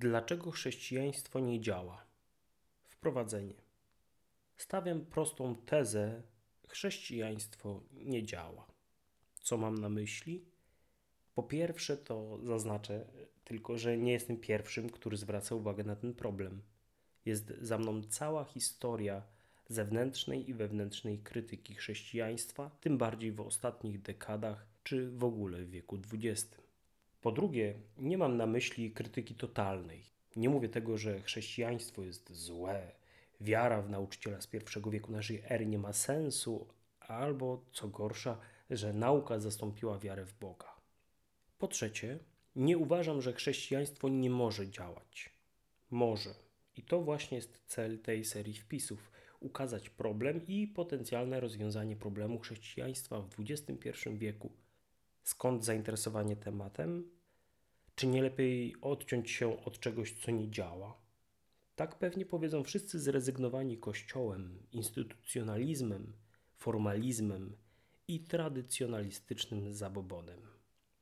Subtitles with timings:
[0.00, 2.04] Dlaczego chrześcijaństwo nie działa?
[2.84, 3.54] Wprowadzenie.
[4.56, 6.22] Stawiam prostą tezę:
[6.68, 8.66] chrześcijaństwo nie działa.
[9.42, 10.44] Co mam na myśli?
[11.34, 13.06] Po pierwsze, to zaznaczę
[13.44, 16.62] tylko, że nie jestem pierwszym, który zwraca uwagę na ten problem.
[17.24, 19.22] Jest za mną cała historia
[19.68, 25.98] zewnętrznej i wewnętrznej krytyki chrześcijaństwa, tym bardziej w ostatnich dekadach czy w ogóle w wieku
[26.12, 26.69] XX.
[27.20, 30.04] Po drugie, nie mam na myśli krytyki totalnej.
[30.36, 32.92] Nie mówię tego, że chrześcijaństwo jest złe,
[33.40, 36.66] wiara w nauczyciela z pierwszego wieku naszej ery nie ma sensu,
[37.00, 38.38] albo co gorsza,
[38.70, 40.74] że nauka zastąpiła wiarę w Boga.
[41.58, 42.18] Po trzecie,
[42.56, 45.30] nie uważam, że chrześcijaństwo nie może działać.
[45.90, 46.34] Może.
[46.76, 49.10] I to właśnie jest cel tej serii wpisów
[49.40, 54.52] ukazać problem i potencjalne rozwiązanie problemu chrześcijaństwa w XXI wieku.
[55.30, 57.10] Skąd zainteresowanie tematem?
[57.94, 60.96] Czy nie lepiej odciąć się od czegoś, co nie działa?
[61.76, 66.12] Tak pewnie powiedzą wszyscy zrezygnowani kościołem, instytucjonalizmem,
[66.56, 67.56] formalizmem
[68.08, 70.40] i tradycjonalistycznym zabobonem.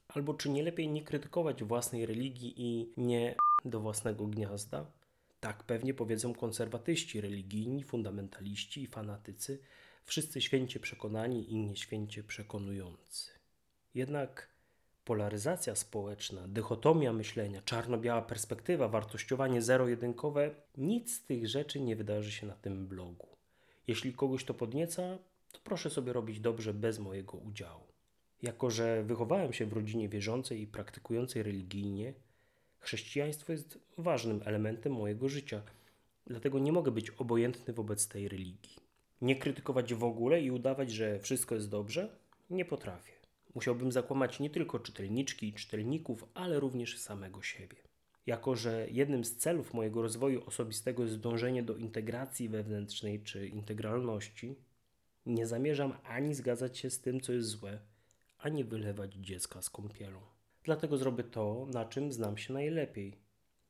[0.08, 4.92] Albo czy nie lepiej nie krytykować własnej religii i nie do własnego gniazda?
[5.40, 9.62] Tak pewnie powiedzą konserwatyści religijni, fundamentaliści i fanatycy,
[10.04, 13.37] wszyscy święcie przekonani i nieświęcie przekonujący.
[13.94, 14.48] Jednak
[15.04, 22.46] polaryzacja społeczna, dychotomia myślenia, czarno-biała perspektywa, wartościowanie zero-jedynkowe nic z tych rzeczy nie wydarzy się
[22.46, 23.28] na tym blogu.
[23.86, 25.18] Jeśli kogoś to podnieca,
[25.52, 27.84] to proszę sobie robić dobrze bez mojego udziału.
[28.42, 32.14] Jako, że wychowałem się w rodzinie wierzącej i praktykującej religijnie,
[32.78, 35.62] chrześcijaństwo jest ważnym elementem mojego życia,
[36.26, 38.76] dlatego nie mogę być obojętny wobec tej religii.
[39.20, 42.18] Nie krytykować w ogóle i udawać, że wszystko jest dobrze?
[42.50, 43.17] Nie potrafię.
[43.54, 47.76] Musiałbym zakłamać nie tylko czytelniczki i czytelników, ale również samego siebie.
[48.26, 54.56] Jako, że jednym z celów mojego rozwoju osobistego jest dążenie do integracji wewnętrznej czy integralności,
[55.26, 57.78] nie zamierzam ani zgadzać się z tym, co jest złe,
[58.38, 60.20] ani wylewać dziecka z kąpielą.
[60.64, 63.16] Dlatego zrobię to, na czym znam się najlepiej.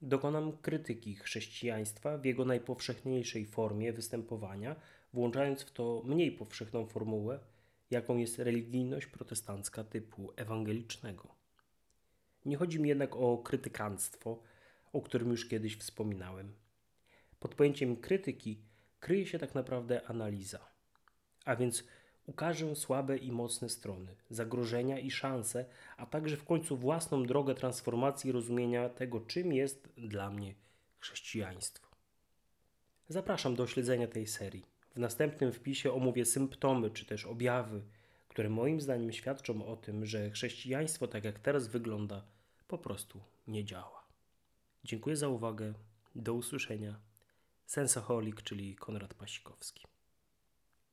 [0.03, 4.77] Dokonam krytyki chrześcijaństwa w jego najpowszechniejszej formie występowania,
[5.13, 7.41] włączając w to mniej powszechną formułę,
[7.91, 11.35] jaką jest religijność protestancka typu ewangelicznego.
[12.45, 14.43] Nie chodzi mi jednak o krytykanstwo,
[14.93, 16.55] o którym już kiedyś wspominałem.
[17.41, 18.63] Pod pojęciem krytyki
[19.01, 20.69] kryje się tak naprawdę analiza,
[21.45, 21.85] a więc
[22.27, 25.65] ukażę słabe i mocne strony, zagrożenia i szanse,
[25.97, 30.55] a także w końcu własną drogę transformacji rozumienia tego, czym jest dla mnie
[30.99, 31.89] chrześcijaństwo.
[33.09, 34.78] Zapraszam do śledzenia tej serii.
[34.99, 37.83] W następnym wpisie omówię symptomy czy też objawy,
[38.29, 42.25] które moim zdaniem świadczą o tym, że chrześcijaństwo, tak jak teraz wygląda,
[42.69, 44.07] po prostu nie działa.
[44.85, 45.75] Dziękuję za uwagę.
[46.15, 47.01] Do usłyszenia.
[47.67, 49.87] Sensoholik, czyli Konrad Pasikowski.